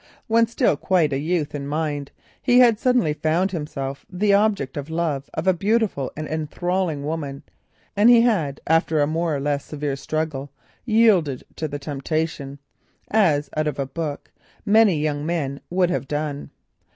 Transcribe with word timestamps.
When 0.25 0.47
still 0.47 0.77
quite 0.77 1.13
a 1.13 1.19
youth 1.19 1.53
in 1.53 1.67
mind, 1.67 2.09
he 2.41 2.57
had 2.57 2.79
suddenly 2.79 3.13
found 3.13 3.51
himself 3.51 4.03
the 4.09 4.33
object 4.33 4.75
of 4.75 4.87
the 4.87 4.95
love 4.95 5.29
of 5.35 5.45
a 5.45 5.53
beautiful 5.53 6.11
and 6.17 6.27
enthralling 6.27 7.03
woman, 7.05 7.43
and 7.95 8.09
had 8.09 8.59
after 8.65 8.99
a 8.99 9.05
more 9.05 9.35
or 9.35 9.39
less 9.39 9.63
severe 9.63 9.95
struggle 9.95 10.49
yielded 10.85 11.43
to 11.57 11.67
the 11.67 11.77
temptation, 11.77 12.57
as, 13.11 13.51
out 13.55 13.67
of 13.67 13.77
a 13.77 13.85
book, 13.85 14.31
many 14.65 14.99
young 14.99 15.23
men 15.23 15.61
would 15.69 15.91
have 15.91 16.07
done. 16.07 16.49